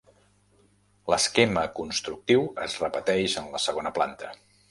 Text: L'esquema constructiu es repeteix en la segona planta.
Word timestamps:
L'esquema 1.13 1.65
constructiu 1.81 2.47
es 2.67 2.79
repeteix 2.87 3.39
en 3.43 3.53
la 3.57 3.65
segona 3.67 3.93
planta. 3.99 4.35